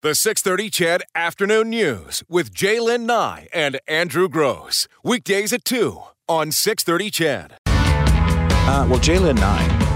[0.00, 4.86] The 630 CHED Afternoon News with Jaylen Nye and Andrew Grose.
[5.02, 7.56] Weekdays at 2 on 630 CHED.
[7.66, 9.87] Uh, well, Jaylen Nye,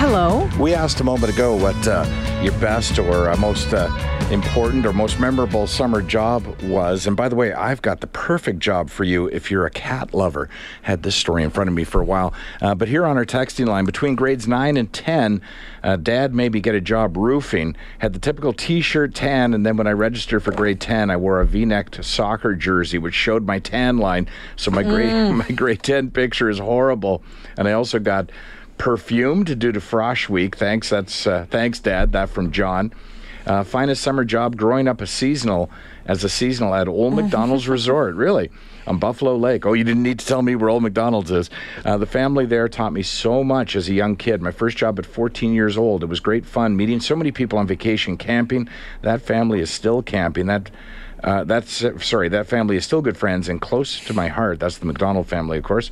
[0.00, 0.48] Hello.
[0.58, 2.06] we asked a moment ago what uh,
[2.42, 3.86] your best or uh, most uh,
[4.30, 7.06] important or most memorable summer job was.
[7.06, 10.14] And by the way, I've got the perfect job for you if you're a cat
[10.14, 10.48] lover.
[10.80, 12.32] Had this story in front of me for a while.
[12.62, 15.42] Uh, but here on our texting line, between grades 9 and 10,
[15.82, 17.76] uh, dad made me get a job roofing.
[17.98, 19.52] Had the typical t shirt tan.
[19.52, 22.96] And then when I registered for grade 10, I wore a v necked soccer jersey,
[22.96, 24.28] which showed my tan line.
[24.56, 27.22] So my, grade, my grade 10 picture is horrible.
[27.58, 28.30] And I also got
[28.80, 30.56] perfumed due to Frosh Week.
[30.56, 30.88] Thanks.
[30.88, 32.12] That's uh, thanks, Dad.
[32.12, 32.92] That from John.
[33.44, 35.70] Uh, finest summer job growing up a seasonal
[36.06, 38.14] as a seasonal at Old McDonald's Resort.
[38.14, 38.50] Really.
[38.86, 39.66] On Buffalo Lake.
[39.66, 41.50] Oh, you didn't need to tell me where Old McDonald's is.
[41.84, 44.40] Uh, the family there taught me so much as a young kid.
[44.40, 46.02] My first job at 14 years old.
[46.02, 48.66] It was great fun meeting so many people on vacation camping.
[49.02, 50.46] That family is still camping.
[50.46, 50.70] That
[51.22, 52.30] uh, that's sorry.
[52.30, 54.58] That family is still good friends and close to my heart.
[54.58, 55.90] That's the McDonald family, of course.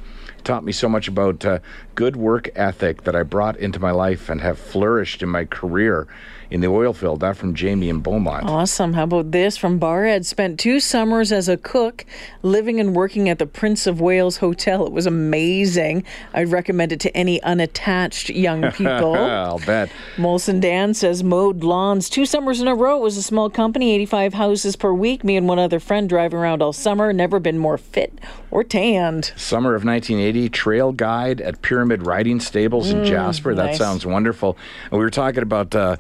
[0.49, 1.59] Taught me so much about uh,
[1.95, 6.09] good work ethic that I brought into my life and have flourished in my career
[6.51, 7.21] in the oil field.
[7.21, 8.47] That from Jamie and Beaumont.
[8.47, 8.95] Awesome.
[8.95, 10.25] How about this from Barrhead?
[10.25, 12.05] Spent two summers as a cook,
[12.43, 14.87] living and working at the Prince of Wales Hotel.
[14.87, 16.05] It was amazing.
[16.33, 19.15] I'd recommend it to any unattached young people.
[19.15, 19.91] I'll bet.
[20.17, 22.99] Molson Dan says mowed lawns two summers in a row.
[22.99, 25.25] It was a small company, 85 houses per week.
[25.25, 27.13] Me and one other friend driving around all summer.
[27.13, 28.19] Never been more fit
[28.51, 29.33] or tanned.
[29.37, 33.55] Summer of 1980, trail guide at Pyramid Riding Stables in Jasper.
[33.55, 33.79] That nice.
[33.79, 34.57] sounds wonderful.
[34.91, 35.97] And we were talking about uh,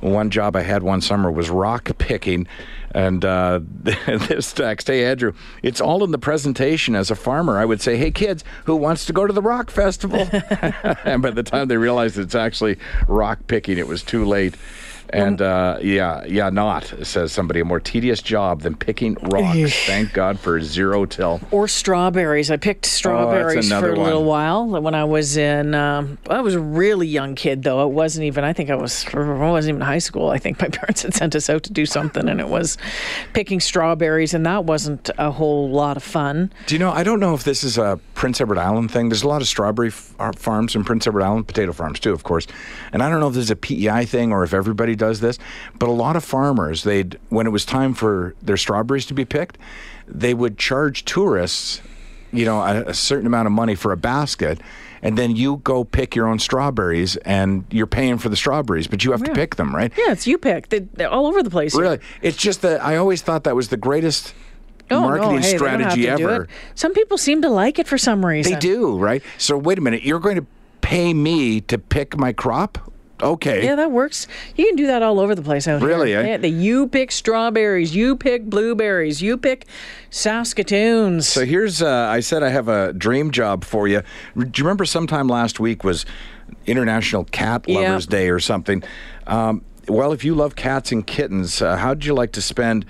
[0.00, 2.46] one job I had one summer was rock picking.
[2.92, 6.94] And uh, this text, hey, Andrew, it's all in the presentation.
[6.94, 9.70] As a farmer, I would say, hey, kids, who wants to go to the rock
[9.70, 10.26] festival?
[11.04, 14.54] and by the time they realized it's actually rock picking, it was too late.
[15.10, 19.86] And uh, yeah, yeah, not, says somebody, a more tedious job than picking rocks.
[19.86, 21.40] Thank God for zero till.
[21.50, 22.50] Or strawberries.
[22.50, 25.74] I picked strawberries for another a little while when I was in.
[25.74, 27.86] Um, I was a really young kid, though.
[27.86, 28.44] It wasn't even.
[28.44, 29.06] I think I was.
[29.14, 30.30] I wasn't even high school.
[30.30, 32.76] I think my parents had sent us out to do something, and it was
[33.32, 36.52] picking strawberries, and that wasn't a whole lot of fun.
[36.66, 36.90] Do you know?
[36.90, 39.08] I don't know if this is a Prince Edward Island thing.
[39.08, 42.12] There's a lot of strawberry f- uh, farms in Prince Edward Island, potato farms too,
[42.12, 42.46] of course.
[42.92, 45.38] And I don't know if this is a PEI thing or if everybody does this.
[45.78, 49.24] But a lot of farmers, they'd when it was time for their strawberries to be
[49.24, 49.58] picked,
[50.08, 51.80] they would charge tourists,
[52.32, 54.60] you know, a, a certain amount of money for a basket.
[55.02, 59.04] And then you go pick your own strawberries, and you're paying for the strawberries, but
[59.04, 59.92] you have to pick them, right?
[59.96, 60.70] Yeah, it's you pick.
[60.70, 61.74] They, they're all over the place.
[61.74, 61.82] here.
[61.82, 64.34] Really, it's just that I always thought that was the greatest
[64.90, 66.48] Oh, no, marketing hey, don't have strategy ever.
[66.74, 68.52] Some people seem to like it for some reason.
[68.52, 69.22] They do, right?
[69.36, 70.46] So wait a minute, you're going to
[70.80, 72.92] pay me to pick my crop?
[73.22, 73.64] Okay.
[73.64, 74.26] Yeah, that works.
[74.56, 76.20] You can do that all over the place out Really, here.
[76.20, 76.26] eh?
[76.28, 79.64] Yeah, the, you pick strawberries, you pick blueberries, you pick
[80.10, 81.26] Saskatoons.
[81.28, 84.02] So here's uh, I said I have a dream job for you.
[84.36, 86.04] Do you remember sometime last week was
[86.66, 87.80] International Cat Yeah.
[87.80, 88.82] Lovers Day or something?
[89.26, 92.84] Um, well, if you love cats and kittens, uh, how'd you like to spend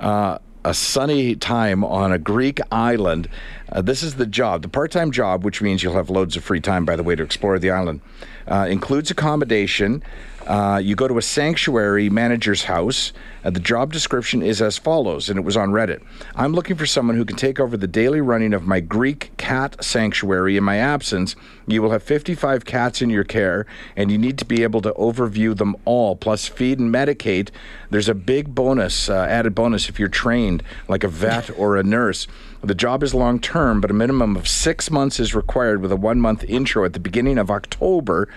[0.00, 3.28] uh, a sunny time on a Greek island?
[3.70, 6.60] Uh, this is the job, the part-time job, which means you'll have loads of free
[6.60, 8.00] time, by the way, to explore the island.
[8.46, 10.02] Uh, includes accommodation.
[10.46, 13.12] Uh, you go to a sanctuary manager's house.
[13.44, 16.02] Uh, the job description is as follows, and it was on Reddit.
[16.34, 19.82] I'm looking for someone who can take over the daily running of my Greek cat
[19.82, 21.36] sanctuary in my absence.
[21.72, 23.66] You will have 55 cats in your care,
[23.96, 27.48] and you need to be able to overview them all, plus feed and medicate.
[27.88, 31.82] There's a big bonus, uh, added bonus, if you're trained like a vet or a
[31.82, 32.26] nurse.
[32.62, 35.96] The job is long term, but a minimum of six months is required with a
[35.96, 38.28] one month intro at the beginning of October.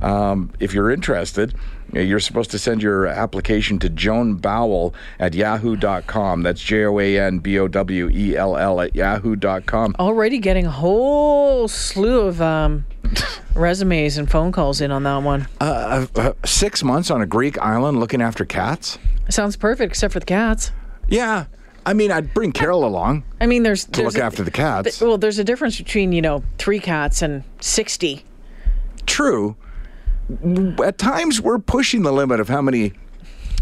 [0.00, 1.54] Um, if you're interested,
[1.94, 6.42] uh, you're supposed to send your application to Joan Bowell at yahoo.com.
[6.42, 9.96] That's J O A N B O W E L L at yahoo.com.
[9.98, 12.73] Already getting a whole slew of um,
[13.54, 15.46] resumes and phone calls in on that one.
[15.60, 18.98] Uh, uh, six months on a Greek island looking after cats?
[19.28, 20.72] Sounds perfect, except for the cats.
[21.08, 21.46] Yeah.
[21.86, 24.50] I mean, I'd bring Carol along I mean, there's to there's look a- after the
[24.50, 25.00] cats.
[25.00, 28.24] Well, there's a difference between you know three cats and sixty.
[29.06, 29.56] True.
[30.82, 32.94] At times, we're pushing the limit of how many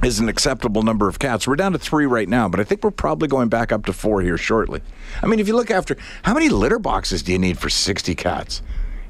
[0.05, 1.49] is an acceptable number of cats.
[1.49, 3.93] We're down to three right now, but I think we're probably going back up to
[3.93, 4.81] four here shortly.
[5.23, 8.15] I mean, if you look after how many litter boxes do you need for 60
[8.15, 8.63] cats?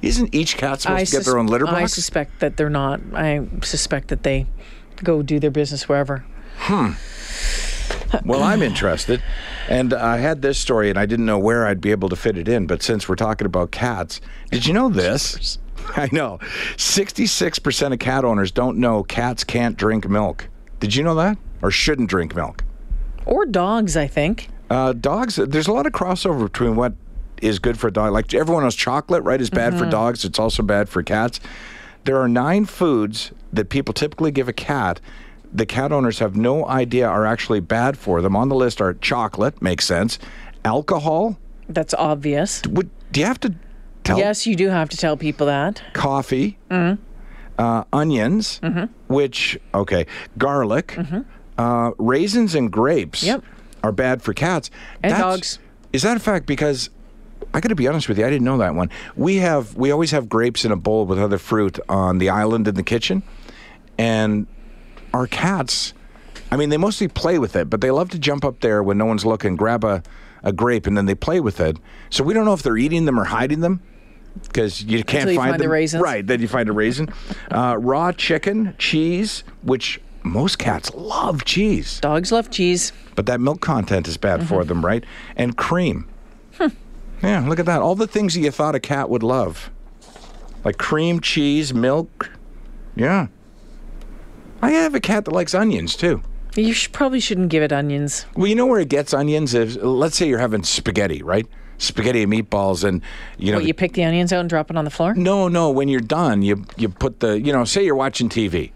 [0.02, 1.76] Isn't each cat supposed to get their own litter box?
[1.76, 3.00] I suspect that they're not.
[3.14, 4.46] I suspect that they
[4.96, 6.24] go do their business wherever.
[6.56, 6.92] Hmm.
[8.24, 9.22] Well, I'm interested.
[9.68, 12.36] And I had this story, and I didn't know where I'd be able to fit
[12.36, 12.66] it in.
[12.66, 14.20] But since we're talking about cats,
[14.50, 15.58] did you know this?
[15.96, 16.38] I know.
[16.76, 20.48] 66% of cat owners don't know cats can't drink milk.
[20.80, 21.38] Did you know that?
[21.62, 22.64] or shouldn't drink milk.
[23.24, 24.48] Or dogs, I think.
[24.68, 26.92] Uh, dogs, there's a lot of crossover between what
[27.42, 28.12] is good for a dog.
[28.12, 30.24] Like everyone knows chocolate, right, is bad for dogs.
[30.24, 31.40] It's also bad for cats.
[32.04, 35.00] There are nine foods that people typically give a cat.
[35.52, 38.34] The cat owners have no idea are actually bad for them.
[38.34, 40.18] On the list are chocolate, makes sense.
[40.64, 41.38] Alcohol.
[41.68, 42.62] That's obvious.
[42.68, 43.54] Would, do you have to
[44.04, 44.18] tell?
[44.18, 45.82] Yes, you do have to tell people that.
[45.92, 46.58] Coffee.
[46.70, 46.94] Uh,
[47.92, 48.86] onions, mm-hmm.
[49.12, 50.06] which, okay,
[50.38, 50.98] garlic,
[51.58, 53.44] uh, raisins, and grapes Yep.
[53.84, 54.70] are bad for cats.
[55.02, 55.58] And That's- dogs.
[55.92, 56.46] Is that a fact?
[56.46, 56.88] Because
[57.54, 58.88] I got to be honest with you, I didn't know that one.
[59.16, 62.66] We have we always have grapes in a bowl with other fruit on the island
[62.68, 63.22] in the kitchen,
[63.98, 64.46] and
[65.12, 65.94] our cats.
[66.50, 68.98] I mean, they mostly play with it, but they love to jump up there when
[68.98, 70.02] no one's looking, grab a,
[70.42, 71.78] a grape, and then they play with it.
[72.10, 73.80] So we don't know if they're eating them or hiding them
[74.42, 75.72] because you can't you find, find the them.
[75.72, 76.02] raisins.
[76.02, 77.08] Right, then you find a raisin.
[77.50, 82.00] Uh, raw chicken, cheese, which most cats love cheese.
[82.00, 82.92] Dogs love cheese.
[83.14, 84.48] But that milk content is bad Mm-hmm.
[84.48, 85.04] for them, right?
[85.36, 86.06] And cream.
[87.22, 87.80] Yeah, look at that.
[87.80, 89.70] All the things that you thought a cat would love.
[90.64, 92.30] Like cream, cheese, milk.
[92.94, 93.28] Yeah.
[94.60, 96.22] I have a cat that likes onions too.
[96.54, 98.26] You sh- probably shouldn't give it onions.
[98.36, 101.46] Well, you know where it gets onions is let's say you're having spaghetti, right?
[101.78, 103.02] Spaghetti and meatballs and
[103.38, 105.14] you know What, you pick the onions out and drop it on the floor?
[105.14, 105.70] No, no.
[105.70, 108.70] When you're done, you you put the you know, say you're watching TV,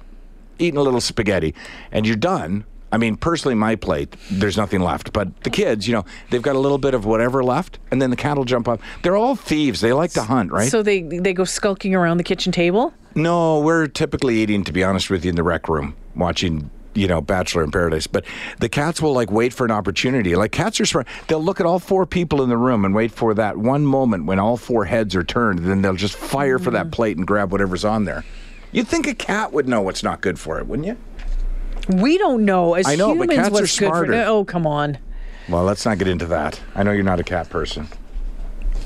[0.58, 1.54] eating a little spaghetti,
[1.92, 2.64] and you're done.
[2.96, 5.12] I mean, personally, my plate, there's nothing left.
[5.12, 8.08] But the kids, you know, they've got a little bit of whatever left, and then
[8.08, 8.80] the cat will jump up.
[9.02, 9.82] They're all thieves.
[9.82, 10.70] They like to hunt, right?
[10.70, 12.94] So they they go skulking around the kitchen table?
[13.14, 16.70] no, we're typically eating, to be honest with you, in the rec room, watching.
[16.94, 18.24] You know, Bachelor in Paradise, but
[18.58, 20.34] the cats will like wait for an opportunity.
[20.34, 23.12] Like cats are smart; they'll look at all four people in the room and wait
[23.12, 25.58] for that one moment when all four heads are turned.
[25.58, 26.92] And then they'll just fire for that mm.
[26.92, 28.24] plate and grab whatever's on there.
[28.72, 30.96] You'd think a cat would know what's not good for it, wouldn't you?
[31.88, 34.24] We don't know as I know, but humans cats are what's good for smarter.
[34.26, 34.98] Oh, come on.
[35.48, 36.60] Well, let's not get into that.
[36.74, 37.88] I know you're not a cat person.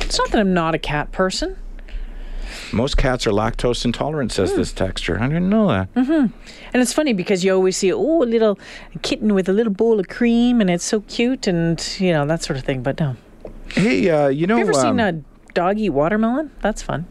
[0.00, 1.56] It's not that I'm not a cat person.
[2.72, 5.18] Most cats are lactose intolerant, says this texture.
[5.20, 5.94] I didn't know that.
[5.94, 6.26] Mm-hmm.
[6.72, 8.58] And it's funny because you always see, oh, a little
[9.02, 12.42] kitten with a little bowl of cream and it's so cute and, you know, that
[12.42, 12.82] sort of thing.
[12.82, 13.16] But no.
[13.72, 16.50] Hey, uh, you know, Have you ever seen um, a dog eat watermelon?
[16.60, 17.06] That's fun.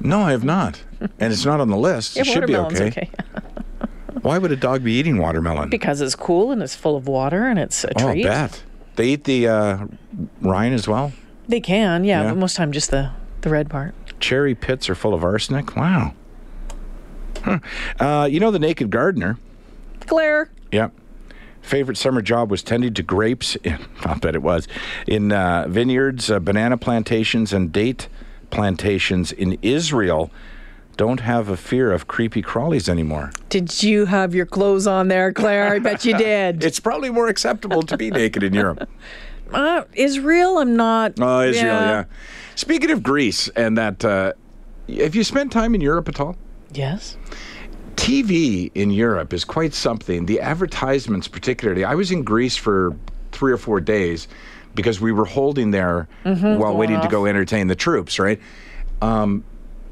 [0.00, 0.82] no, I have not,
[1.18, 2.16] and it's not on the list.
[2.16, 3.10] Yeah, it should be watermelon's okay.
[4.22, 5.68] Why would a dog be eating watermelon?
[5.68, 8.24] because it's cool and it's full of water and it's a treat.
[8.26, 8.62] oh, bet
[8.96, 9.86] they eat the uh,
[10.40, 11.12] rind as well.
[11.48, 12.28] They can, yeah, Yeah.
[12.30, 13.10] but most time just the,
[13.40, 13.94] the red part.
[14.20, 15.74] Cherry pits are full of arsenic.
[15.74, 16.14] Wow.
[17.42, 17.58] Huh.
[17.98, 19.38] Uh, you know the naked gardener.
[20.06, 20.50] Claire.
[20.70, 20.92] Yep.
[21.60, 23.56] Favorite summer job was tending to grapes.
[24.04, 24.68] I bet it was
[25.06, 28.08] in uh, vineyards, uh, banana plantations, and date
[28.50, 30.30] plantations in Israel.
[30.96, 33.32] Don't have a fear of creepy crawlies anymore.
[33.48, 35.72] Did you have your clothes on there, Claire?
[35.72, 36.62] I bet you did.
[36.72, 38.88] It's probably more acceptable to be naked in Europe.
[39.52, 41.12] Uh, Israel, I'm not.
[41.20, 42.04] Oh, Israel, yeah.
[42.54, 44.32] Speaking of Greece and that, uh,
[44.88, 46.36] have you spent time in Europe at all?
[46.72, 47.18] Yes.
[47.96, 50.24] TV in Europe is quite something.
[50.24, 51.84] The advertisements, particularly.
[51.84, 52.96] I was in Greece for
[53.32, 54.26] three or four days
[54.74, 58.40] because we were holding there while waiting to go entertain the troops, right?
[59.02, 59.44] Um,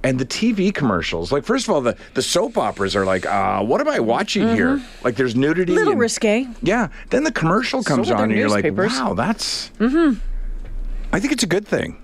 [0.02, 3.62] and the TV commercials, like first of all, the, the soap operas are like, uh,
[3.62, 4.82] what am I watching here?
[5.04, 5.72] Like there's nudity.
[5.72, 6.46] A little and- risque.
[6.62, 6.88] Yeah.
[7.10, 8.98] Then the commercial comes their on, and you're like, newspapers.
[8.98, 9.70] wow, that's.
[9.78, 10.18] Mm-hmm.
[11.12, 11.96] I think it's a good thing.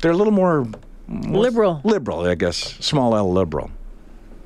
[0.00, 0.66] They're a little more
[1.08, 1.80] Liberal.
[1.84, 2.56] liberal, I guess.
[2.84, 3.70] Small L liberal.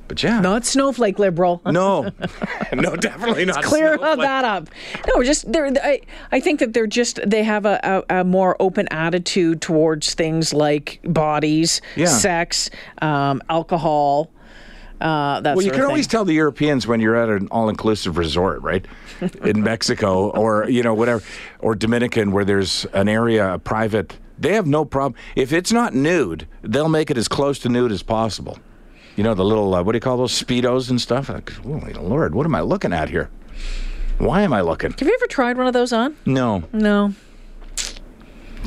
[0.07, 0.39] But yeah.
[0.41, 1.61] Not snowflake liberal.
[1.65, 2.03] No,
[2.73, 3.63] no, definitely not.
[3.63, 4.19] Clear snowflake.
[4.27, 4.69] that up.
[5.07, 5.71] No, just they're.
[5.81, 10.13] I, I think that they're just they have a, a, a more open attitude towards
[10.13, 12.07] things like bodies, Yeah.
[12.07, 12.69] sex,
[13.01, 14.29] um, alcohol.
[15.01, 18.85] Uh, Well, you can always tell the Europeans when you're at an all-inclusive resort, right?
[19.43, 21.23] In Mexico or you know whatever,
[21.59, 24.17] or Dominican, where there's an area, a private.
[24.39, 26.47] They have no problem if it's not nude.
[26.61, 28.57] They'll make it as close to nude as possible.
[29.15, 31.29] You know the little uh, what do you call those speedos and stuff?
[31.29, 33.29] Like, Holy Lord, what am I looking at here?
[34.17, 34.91] Why am I looking?
[34.91, 36.15] Have you ever tried one of those on?
[36.25, 37.13] No, No.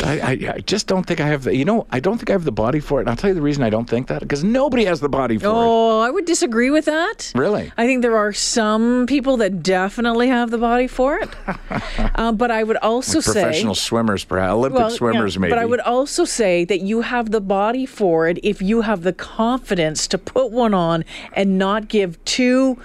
[0.02, 1.54] I, I, I just don't think I have the.
[1.54, 3.02] You know, I don't think I have the body for it.
[3.02, 5.38] And I'll tell you the reason I don't think that because nobody has the body
[5.38, 5.50] for it.
[5.50, 7.32] Oh, I would disagree with that.
[7.34, 7.72] Really?
[7.76, 11.30] I think there are some people that definitely have the body for it.
[12.14, 15.50] uh, but I would also say Professional swimmers, perhaps Olympic Well, yeah, swimmers, maybe.
[15.50, 19.02] But I would also say that you have the body for it if you have
[19.02, 22.78] the confidence to put one on and not give two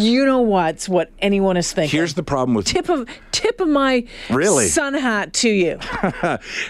[0.00, 1.96] you know what's what anyone is thinking.
[1.96, 4.66] Here's the problem with tip of tip of my Really?
[4.66, 5.76] sun hat to you.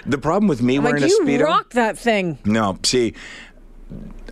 [0.06, 1.44] the problem with me like wearing a you speedo.
[1.44, 2.38] rock that thing.
[2.44, 3.14] No, see,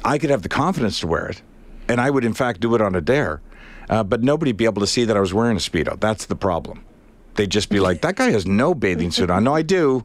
[0.04, 1.42] I could have the confidence to wear it,
[1.88, 3.40] and I would in fact do it on a dare.
[3.90, 5.98] uh, but nobody'd be able to see that I was wearing a speedo.
[6.00, 6.84] That's the problem.
[7.34, 10.04] They'd just be like, "That guy has no bathing suit on." No, I do.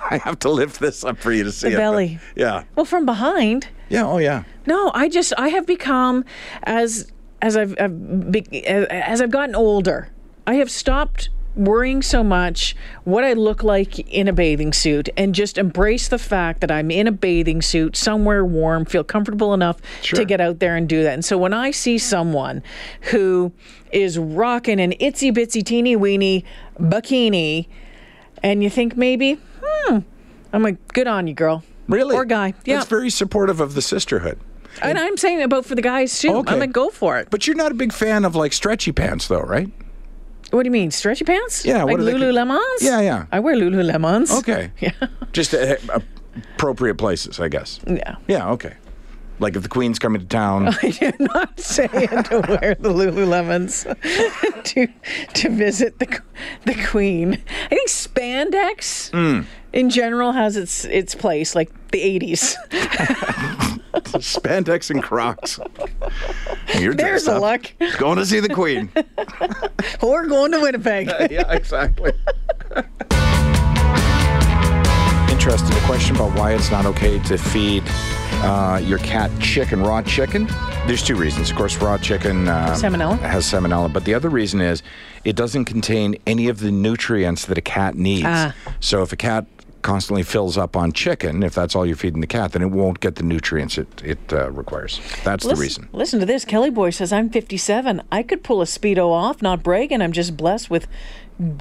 [0.10, 1.76] I have to lift this up for you to see The it.
[1.78, 2.18] belly.
[2.34, 2.64] Yeah.
[2.74, 3.68] Well, from behind.
[3.90, 4.06] Yeah.
[4.06, 4.44] Oh, yeah.
[4.66, 6.24] No, I just I have become
[6.62, 7.10] as
[7.42, 10.08] as I've, I've be, as I've gotten older,
[10.46, 15.34] I have stopped worrying so much what I look like in a bathing suit and
[15.34, 19.78] just embrace the fact that I'm in a bathing suit somewhere warm, feel comfortable enough
[20.00, 20.18] Sure.
[20.18, 21.14] to get out there and do that.
[21.14, 22.62] And so when I see someone
[23.10, 23.52] who
[23.90, 26.44] is rocking an itsy bitsy teeny weeny
[26.78, 27.66] bikini
[28.42, 29.98] and you think maybe, hmm,
[30.52, 31.64] I'm like, good on you, girl.
[31.88, 32.14] Really?
[32.14, 32.54] Or guy.
[32.64, 32.76] Yeah.
[32.76, 34.38] That's very supportive of the sisterhood.
[34.82, 36.30] And I'm saying about for the guys too.
[36.36, 36.54] Okay.
[36.54, 37.28] I'm like, go for it.
[37.30, 39.68] But you're not a big fan of like stretchy pants, though, right?
[40.50, 41.64] What do you mean, stretchy pants?
[41.64, 42.80] Yeah, like Lululemons.
[42.80, 43.26] Yeah, yeah.
[43.30, 44.36] I wear Lululemons.
[44.38, 44.72] Okay.
[44.80, 44.92] Yeah,
[45.32, 45.76] Just uh,
[46.54, 47.78] appropriate places, I guess.
[47.86, 48.16] yeah.
[48.26, 48.50] Yeah.
[48.52, 48.74] Okay.
[49.38, 50.68] Like if the Queen's coming to town.
[50.82, 53.84] I do not say to wear the Lululemons
[54.64, 54.86] to
[55.34, 56.20] to visit the
[56.66, 57.34] the Queen.
[57.66, 59.46] I think spandex Hmm.
[59.72, 63.79] in general has its its place, like the '80s.
[63.92, 65.58] Spandex and Crocs.
[66.78, 67.40] You're There's dressed a up.
[67.80, 67.98] look.
[67.98, 68.90] Going to see the Queen.
[70.02, 71.06] Or going to Winnipeg.
[71.30, 72.12] yeah, exactly.
[75.30, 75.74] Interested.
[75.76, 77.82] A question about why it's not okay to feed
[78.42, 80.46] uh, your cat chicken, raw chicken.
[80.86, 81.50] There's two reasons.
[81.50, 83.18] Of course, raw chicken uh, Salmonella?
[83.20, 84.82] has salmonella, but the other reason is
[85.24, 88.26] it doesn't contain any of the nutrients that a cat needs.
[88.26, 88.54] Ah.
[88.80, 89.46] So if a cat
[89.82, 93.00] constantly fills up on chicken, if that's all you're feeding the cat, then it won't
[93.00, 95.00] get the nutrients it, it uh, requires.
[95.24, 95.88] That's the reason.
[95.92, 96.44] listen to this.
[96.44, 98.02] Kelly Boy says, I'm 57.
[98.10, 100.02] I could pull a Speedo off, not bragging.
[100.02, 100.86] I'm just blessed with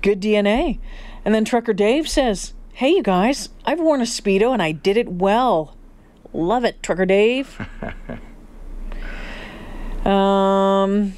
[0.01, 0.79] good DNA.
[1.23, 4.95] And then Trucker Dave says, Hey, you guys, I've worn a Speedo and I did
[4.95, 5.75] it well.
[6.31, 7.59] Love it, Trucker Dave.
[10.05, 11.13] um,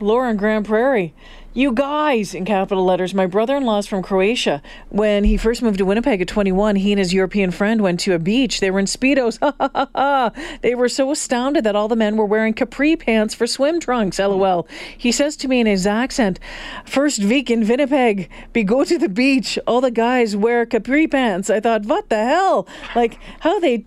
[0.00, 1.14] Laura in Grande Prairie.
[1.54, 4.62] You guys, in capital letters, my brother in law is from Croatia.
[4.88, 8.14] When he first moved to Winnipeg at 21, he and his European friend went to
[8.14, 8.60] a beach.
[8.60, 9.38] They were in Speedos.
[9.42, 10.30] Ha ha ha ha.
[10.62, 14.18] They were so astounded that all the men were wearing capri pants for swim trunks.
[14.18, 14.66] LOL.
[14.96, 16.40] He says to me in his accent,
[16.86, 19.58] First week in Winnipeg, we go to the beach.
[19.66, 21.50] All the guys wear capri pants.
[21.50, 22.66] I thought, what the hell?
[22.96, 23.84] Like, how they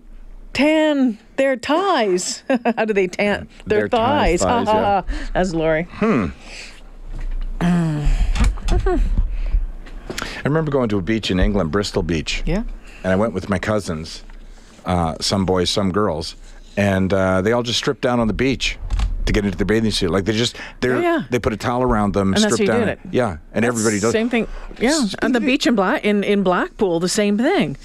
[0.53, 2.43] tan their ties.
[2.77, 4.43] how do they tan their, Their thighs?
[4.43, 5.01] thighs, yeah.
[5.33, 5.87] That's Lori.
[6.01, 6.31] I
[10.47, 12.43] remember going to a beach in England, Bristol Beach.
[12.45, 12.63] Yeah.
[13.03, 14.23] and I went with my cousins,
[14.85, 16.35] uh, some boys, some girls,
[16.77, 18.77] and uh, they all just stripped down on the beach
[19.25, 20.11] to get into their bathing suit.
[20.11, 21.23] Like they just they Oh, yeah.
[21.31, 22.87] they put a towel around them, And that's stripped down.
[22.89, 22.99] it.
[23.11, 24.11] Yeah, and everybody does.
[24.11, 24.47] Same thing.
[24.79, 25.01] Yeah.
[25.23, 27.77] On the beach in Black in, in Blackpool, the same thing.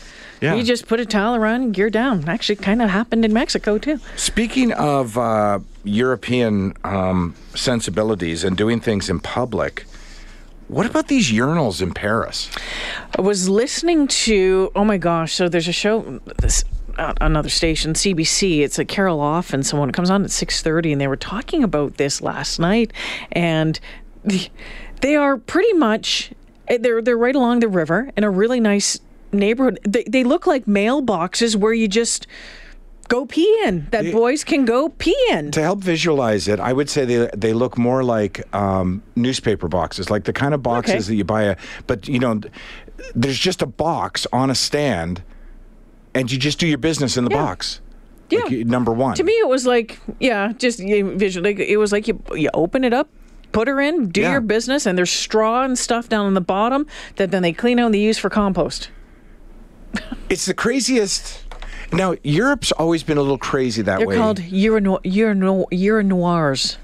[0.43, 0.55] Yeah.
[0.55, 2.27] You just put a towel around and gear down.
[2.27, 4.01] Actually, kind of happened in Mexico too.
[4.17, 9.85] Speaking of uh, European um, sensibilities and doing things in public,
[10.71, 12.49] what about these urinals in Paris?
[13.19, 14.71] I was listening to.
[14.77, 15.35] Oh my gosh!
[15.35, 16.21] So there's a show.
[16.39, 16.65] This
[16.97, 18.61] uh, another station, CBC.
[18.61, 21.65] It's a Carol Off and someone comes on at six thirty, and they were talking
[21.65, 22.93] about this last night,
[23.33, 23.81] and
[25.01, 26.33] they are pretty much
[26.69, 29.01] they're they're right along the river in a really nice
[29.33, 29.81] neighborhood.
[29.83, 32.29] They they look like mailboxes where you just
[33.11, 33.87] go pee in.
[33.91, 35.51] That boys can go pee in.
[35.51, 40.09] To help visualize it, I would say they they look more like um, newspaper boxes,
[40.09, 41.03] like the kind of boxes Okay.
[41.09, 41.43] that you buy.
[41.43, 42.41] A, but you know,
[43.15, 45.23] there's just a box on a stand,
[46.15, 47.45] and you just do your business in the Yeah.
[47.45, 47.81] box.
[48.31, 48.41] Yeah.
[48.45, 49.17] Like, number one.
[49.17, 51.53] To me, it was like, yeah, just you visually.
[51.69, 53.09] It was like you you open it up,
[53.53, 54.31] put her in, do Yeah.
[54.33, 56.87] your business, and there's straw and stuff down on the bottom
[57.17, 58.89] that then they clean out and they use for compost.
[60.29, 61.43] it's the craziest.
[61.93, 64.05] Now Europe's always been a little crazy that way.
[64.05, 64.17] They're way.
[64.17, 66.77] called urino, urino, urinoirs.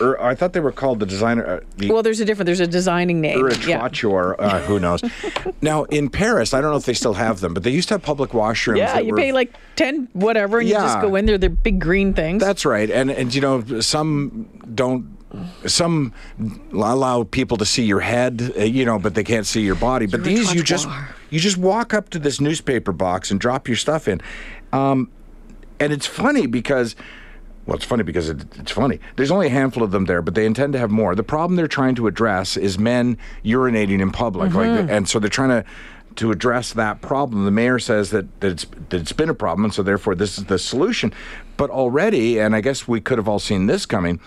[0.00, 1.44] Or I thought they were called the designer.
[1.44, 2.46] Uh, the Well, there's a different.
[2.46, 3.48] There's a designing name.
[3.66, 3.84] Yeah.
[3.84, 5.02] Uh, who knows?
[5.60, 7.94] now in Paris, I don't know if they still have them, but they used to
[7.94, 8.76] have public washrooms.
[8.78, 11.36] Yeah, you were- pay like ten whatever, and you just go in there.
[11.38, 12.42] They're big green things.
[12.42, 15.17] That's right, and and you know some don't.
[15.66, 16.14] Some
[16.72, 20.06] allow people to see your head, uh, you know, but they can't see your body.
[20.06, 20.88] But these, you just
[21.30, 24.20] you just walk up to this newspaper box and drop your stuff in,
[24.72, 25.10] um,
[25.80, 26.96] and it's funny because.
[27.66, 28.98] Well, it's funny because it, it's funny.
[29.16, 31.14] There's only a handful of them there, but they intend to have more.
[31.14, 35.28] The problem they're trying to address is men urinating in public, like, and so they're
[35.28, 35.64] trying to
[36.16, 37.44] to address that problem.
[37.44, 40.38] The mayor says that, that it's that it's been a problem, and so therefore this
[40.38, 41.12] is the solution.
[41.58, 44.18] But already, and I guess we could have all seen this coming.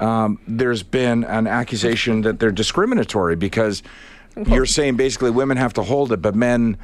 [0.00, 3.82] Um, there's been an accusation that they're discriminatory because
[4.46, 6.78] you're saying basically women have to hold it, but men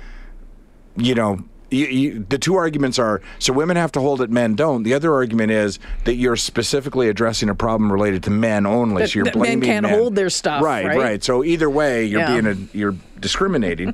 [0.99, 1.38] you know,
[1.70, 4.82] you, you, the two arguments are so women have to hold it, men don't.
[4.82, 9.02] The other argument is that you're specifically addressing a problem related to men only.
[9.02, 11.23] That- so you're that men blaming can't hold their stuff, Right, right?
[11.25, 12.40] So either way, you're Yeah.
[12.40, 13.92] being a, you're discriminating.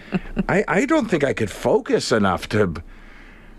[0.48, 2.74] I, I don't think I could focus enough to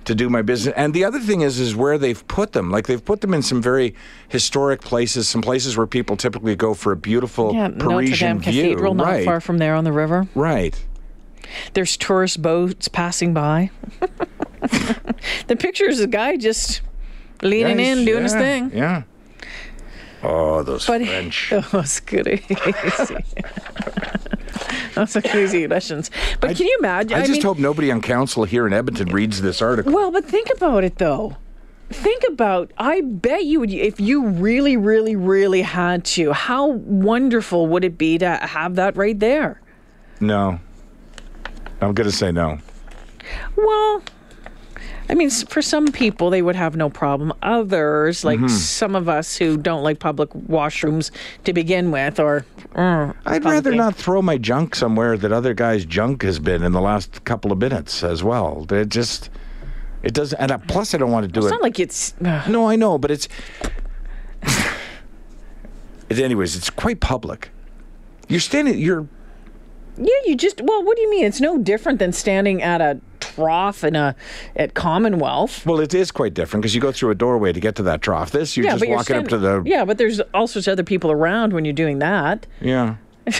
[0.06, 0.74] to do my business.
[0.78, 2.72] And the other thing is is where they've put them.
[2.72, 3.94] Like they've put them in some very
[4.30, 8.54] historic places, some places where people typically go for a beautiful Yeah, Notre Parisian Dame
[8.54, 8.64] view.
[8.64, 9.26] Cathedral, not right.
[9.26, 10.28] far from there on the river.
[10.36, 10.84] Right.
[11.74, 13.70] There's tourist boats passing by.
[15.48, 16.82] the picture is a guy just
[17.42, 18.72] leaning Yeah, in, doing his thing.
[18.74, 19.04] Yeah.
[20.24, 21.50] Oh, those But French.
[21.52, 22.00] that was
[24.96, 26.12] That's a crazy Russians.
[26.40, 27.18] But can you imagine?
[27.18, 29.92] I, just mean, hope nobody on council here in Edmonton reads this article.
[29.92, 31.38] Well, but think about it though.
[31.90, 32.72] Think about.
[32.78, 36.32] I bet you would if you really, really, really had to.
[36.34, 39.62] How wonderful would it be to have that right there?
[40.20, 40.60] No.
[41.82, 42.60] I'm going to say no.
[43.58, 44.02] Well,
[45.10, 47.34] I mean, for some people, they would have no problem.
[47.44, 48.48] Others, like Mm-hmm.
[48.48, 51.12] some of us who don't like public washrooms
[51.44, 55.54] to begin with, or mm, I'd rather public- not throw my junk somewhere that other
[55.54, 58.66] guys' junk has been in the last couple of minutes as well.
[58.72, 59.30] It just,
[60.04, 61.44] it doesn't, and I, plus I don't want to do it.
[61.44, 62.14] It's not like it's.
[62.24, 62.50] ugh.
[62.50, 63.28] no, I know, but it's,
[66.10, 67.50] it, anyways, it's quite public.
[68.30, 69.06] You're standing, you're,
[69.98, 70.62] Yeah, you just.
[70.62, 71.26] Well, what do you mean?
[71.26, 73.00] It's no different than standing at a
[73.36, 74.16] trough in a
[74.56, 75.66] at Commonwealth.
[75.66, 78.02] well, it is quite different because you go through a doorway to get to that
[78.02, 78.32] trough.
[78.32, 80.68] This, you're yeah, just but you're walking up to the, Yeah, but there's all sorts
[80.68, 82.48] of other people around when you're doing that.
[82.62, 82.96] yeah.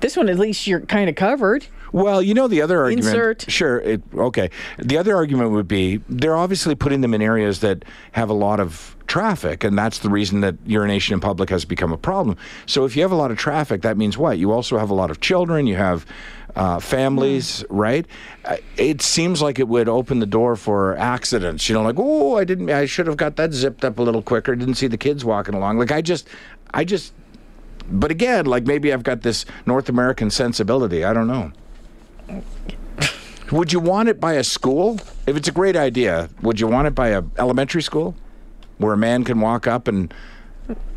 [0.00, 1.66] This one, at least, you're kind of covered.
[1.92, 3.08] Well, you know the other argument.
[3.08, 3.50] Insert.
[3.50, 3.80] Sure.
[3.80, 4.48] It, okay.
[4.78, 8.60] The other argument would be they're obviously putting them in areas that have a lot
[8.60, 12.36] of traffic, and that's the reason that urination in public has become a problem.
[12.66, 14.38] So if you have a lot of traffic, that means what?
[14.38, 15.66] You also have a lot of children.
[15.66, 16.06] You have
[16.54, 18.06] uh, families, right?
[18.44, 21.68] Uh, It seems like it would open the door for accidents.
[21.68, 22.70] You know, like oh, I didn't.
[22.70, 24.54] I should have got that zipped up a little quicker.
[24.54, 25.78] Didn't see the kids walking along.
[25.78, 26.28] Like I just,
[26.72, 27.12] I just.
[27.90, 31.04] But again, like maybe I've got this North American sensibility.
[31.04, 31.52] I don't know.
[33.50, 35.00] Would you want it by a school?
[35.26, 38.14] If it's a great idea, would you want it by a elementary school
[38.78, 40.12] where a man can walk up and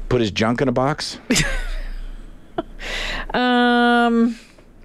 [0.09, 1.19] put his junk in a box?
[3.33, 4.35] Um,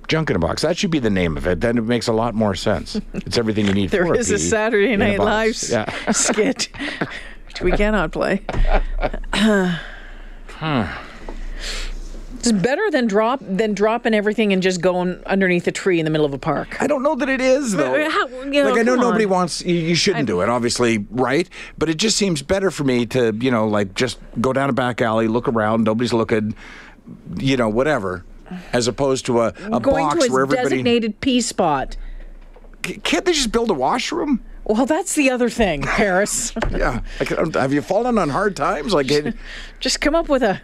[0.07, 0.63] Junk in a box.
[0.63, 1.61] That should be the name of it.
[1.61, 3.01] Then it makes a lot more sense.
[3.15, 5.19] It's everything you need there is a PE Saturday Night.
[5.19, 6.13] Live Yeah.
[6.13, 6.69] skit,
[7.49, 8.43] which we cannot play.
[12.49, 16.11] It's better than drop than dropping everything and just going underneath a tree in the
[16.11, 16.81] middle of a park.
[16.81, 17.93] I don't know that it is though.
[17.93, 19.31] But how- you know, like I know nobody on.
[19.31, 21.49] wants you, you shouldn't do it, obviously, right?
[21.79, 24.73] But it just seems better for me to, you know, like just go down a
[24.73, 26.55] back alley, look around, nobody's looking,
[27.37, 28.25] you know, whatever,
[28.73, 31.97] as opposed to a, a Going box to where a everybody designated pee spot.
[32.83, 34.45] Can't they just build a washroom?
[34.65, 36.53] Well, that's the other thing, Paris.
[36.71, 37.01] Yeah.
[37.21, 38.93] Like, have you fallen on hard times?
[38.93, 39.35] Like, it,
[39.81, 40.61] just come up with a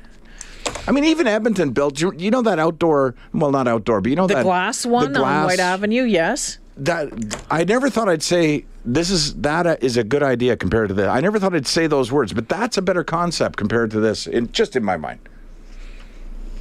[0.87, 2.01] I mean, even Edmonton built.
[2.01, 3.14] You, you know that outdoor?
[3.33, 6.03] Well, not outdoor, but you know the that glass one glass, on Whyte Avenue.
[6.03, 6.59] Yes.
[6.77, 8.64] That I never thought I'd say.
[8.85, 11.07] This is that uh, a good idea compared to this.
[11.07, 14.27] I never thought I'd say those words, but that's a better concept compared to this.
[14.27, 15.20] In just in my mind.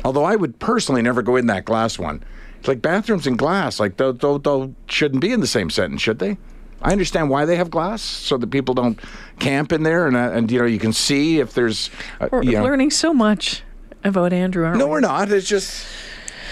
[0.04, 2.24] Although I would personally never go in that glass one.
[2.60, 3.80] It's like bathrooms in glass.
[3.80, 6.38] Like those, those, those shouldn't be in the same sentence, should they?
[6.82, 9.00] I understand why they have glass, so that people don't
[9.40, 11.90] camp in there, and uh, and you know you can see if there's.
[12.20, 12.64] Uh, We're you know.
[12.64, 13.64] learning so much
[14.04, 14.92] about Andrew, aren't No, we?
[14.92, 15.32] we're not.
[15.32, 15.86] It's just.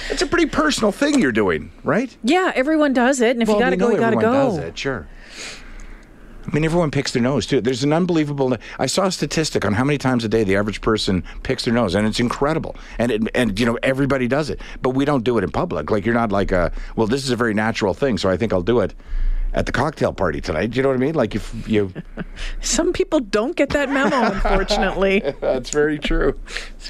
[0.10, 2.16] It's a pretty personal thing you're doing, right?
[2.24, 4.32] Yeah, everyone does it, and if you gotta go, you gotta go.
[4.32, 5.08] Does it, sure.
[6.48, 7.62] I mean, everyone picks their nose too.
[7.62, 8.58] There's an unbelievable.
[8.80, 11.74] I saw a statistic on how many times a day the average person picks their
[11.76, 12.76] nose, and it's incredible.
[12.98, 15.92] And it, and you know everybody does it, but we don't do it in public.
[15.92, 18.52] Like you're not like a well, this is a very natural thing, so I think
[18.52, 18.96] I'll do it
[19.54, 20.72] at the cocktail party tonight.
[20.72, 21.16] Do you know what I mean?
[21.16, 21.92] Like if you.
[22.62, 25.22] Some people don't get that memo, unfortunately.
[25.42, 26.40] That's very true.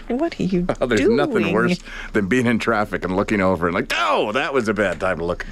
[0.08, 1.16] what are you Oh, there's doing?
[1.16, 1.80] nothing worse
[2.14, 5.20] than being in traffic and looking over and like, oh, that was a bad time
[5.20, 5.46] to look.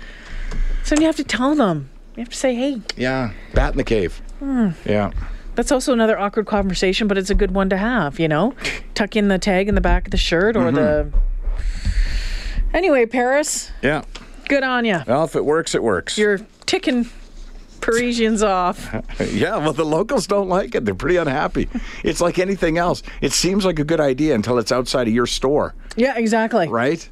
[0.83, 1.89] So you have to tell them.
[2.15, 4.21] You have to say, "Hey, Yeah, bat in the cave.
[4.39, 4.69] Hmm.
[4.85, 5.11] Yeah.
[5.55, 8.55] that's also another awkward conversation, but it's a good one to have." You know,
[8.95, 11.11] tuck in the tag in the back of the shirt or the.
[11.11, 11.17] Mm-hmm.
[12.73, 14.01] Anyway, Paris, Yeah.
[14.49, 15.01] good on you.
[15.07, 16.17] Well, if it works, it works.
[16.17, 17.09] You're ticking
[17.81, 18.93] Parisians off.
[19.31, 20.85] yeah, well, the locals don't like it.
[20.85, 21.67] They're pretty unhappy.
[22.03, 23.01] It's like anything else.
[23.21, 26.67] It seems like a good idea until it's outside of your store, Yeah, exactly.
[26.67, 27.07] right?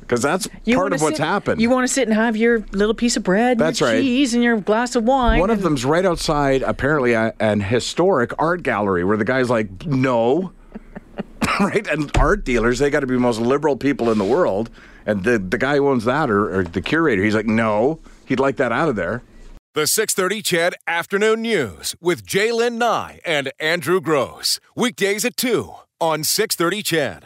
[0.00, 1.60] Because that's You part of what's sit- happened.
[1.60, 4.00] You want to sit and have your little piece of bread, and That's your right.
[4.02, 5.38] cheese, and your glass of wine.
[5.40, 9.86] One of them's right outside, apparently, a, an historic art gallery where the guy's like,
[9.86, 10.52] no.
[11.60, 11.86] right?
[11.86, 14.68] And art dealers, they got to be the most liberal people in the world.
[15.06, 18.00] And the, the guy who owns that, or, or the curator, he's like, no.
[18.30, 19.24] He'd like that out of there.
[19.74, 24.60] The 630 CHED Afternoon News with Jaylen Nye and Andrew Grose.
[24.76, 27.18] Weekdays at 2 on 630 CHED.